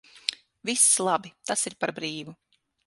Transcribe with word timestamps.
Viss 0.69 0.87
labi, 1.09 1.33
tas 1.51 1.67
ir 1.73 1.79
par 1.83 1.97
brīvu. 2.01 2.39